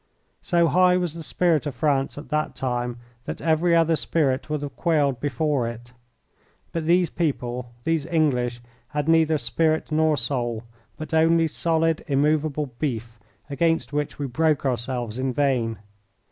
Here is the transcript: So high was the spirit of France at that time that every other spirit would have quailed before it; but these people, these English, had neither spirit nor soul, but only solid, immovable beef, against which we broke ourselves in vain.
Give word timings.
So 0.41 0.65
high 0.67 0.97
was 0.97 1.13
the 1.13 1.21
spirit 1.21 1.67
of 1.67 1.75
France 1.75 2.17
at 2.17 2.29
that 2.29 2.55
time 2.55 2.97
that 3.25 3.39
every 3.39 3.75
other 3.75 3.95
spirit 3.95 4.49
would 4.49 4.63
have 4.63 4.75
quailed 4.75 5.19
before 5.19 5.67
it; 5.67 5.93
but 6.71 6.87
these 6.87 7.11
people, 7.11 7.71
these 7.83 8.07
English, 8.07 8.61
had 8.97 9.07
neither 9.07 9.37
spirit 9.37 9.91
nor 9.91 10.17
soul, 10.17 10.63
but 10.97 11.13
only 11.13 11.45
solid, 11.45 12.03
immovable 12.07 12.73
beef, 12.79 13.19
against 13.47 13.93
which 13.93 14.17
we 14.17 14.25
broke 14.25 14.65
ourselves 14.65 15.19
in 15.19 15.33
vain. 15.33 15.77